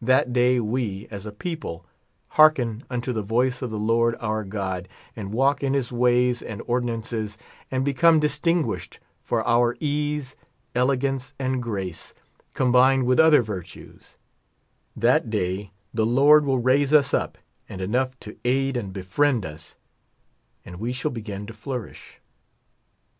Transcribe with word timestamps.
That 0.00 0.32
day 0.32 0.60
we, 0.60 1.08
as 1.10 1.26
a 1.26 1.32
people, 1.32 1.84
hearken 2.38 2.84
unto 2.88 3.12
the 3.12 3.24
voice 3.24 3.62
of 3.62 3.70
the 3.72 3.80
Lord 3.80 4.14
our 4.20 4.44
C4od, 4.44 4.86
and 5.16 5.32
walk 5.32 5.60
in 5.64 5.74
his 5.74 5.90
ways 5.90 6.40
and 6.40 6.62
ordinances, 6.68 7.36
and 7.68 7.84
become 7.84 8.20
distinguished 8.20 9.00
for 9.20 9.44
our 9.44 9.76
ease, 9.80 10.36
elegance, 10.76 11.34
and 11.40 11.60
grace, 11.60 12.14
combined 12.54 13.06
with 13.06 13.18
other 13.18 13.42
virtues— 13.42 14.16
that 15.06 15.30
day 15.30 15.72
the 15.92 16.06
Lord 16.06 16.44
will 16.44 16.60
raise 16.60 16.92
us 16.92 17.12
up, 17.12 17.36
and 17.68 17.80
enough 17.80 18.16
to 18.20 18.36
aid 18.44 18.76
and 18.76 18.92
befriend 18.92 19.44
us, 19.44 19.74
and 20.64 20.76
we 20.78 20.92
shall 20.92 21.10
begin 21.10 21.44
to 21.44 21.52
flourish. 21.52 22.20